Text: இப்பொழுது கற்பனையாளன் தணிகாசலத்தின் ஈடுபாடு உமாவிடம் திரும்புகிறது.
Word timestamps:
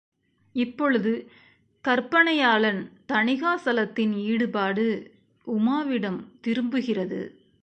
இப்பொழுது 0.55 1.11
கற்பனையாளன் 1.85 2.81
தணிகாசலத்தின் 3.11 4.13
ஈடுபாடு 4.23 4.85
உமாவிடம் 5.47 6.19
திரும்புகிறது. 6.41 7.21